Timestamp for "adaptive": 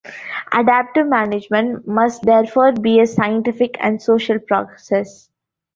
0.51-1.05